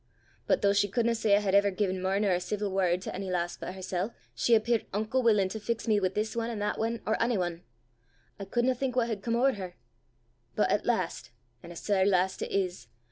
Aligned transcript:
But 0.47 0.63
though 0.63 0.73
she 0.73 0.87
couldna 0.87 1.13
say 1.13 1.35
I 1.35 1.41
had 1.41 1.53
ever 1.53 1.69
gi'en 1.69 2.01
mair 2.01 2.19
nor 2.19 2.31
a 2.31 2.39
ceevil 2.39 2.71
word 2.71 3.03
to 3.03 3.13
ony 3.13 3.29
lass 3.29 3.55
but 3.55 3.75
hersel', 3.75 4.15
she 4.33 4.55
appeart 4.57 4.87
unco 4.93 5.19
wullin' 5.19 5.47
to 5.49 5.59
fix 5.59 5.87
me 5.87 5.99
wi' 5.99 6.07
this 6.09 6.35
ane 6.35 6.49
an' 6.49 6.57
that 6.57 6.79
ane 6.83 7.01
or 7.05 7.21
ony 7.21 7.37
ane! 7.39 7.61
I 8.39 8.45
couldna 8.45 8.73
think 8.73 8.95
what 8.95 9.09
had 9.09 9.21
come 9.21 9.35
ower 9.35 9.51
her! 9.53 9.75
But 10.55 10.71
at 10.71 10.87
last 10.87 11.29
an' 11.61 11.71
a 11.71 11.75
sair 11.75 12.03
last 12.03 12.41
it 12.41 12.49
is! 12.49 12.87